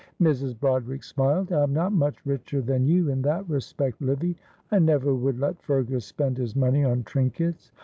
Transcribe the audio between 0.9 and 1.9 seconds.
smiled. "I am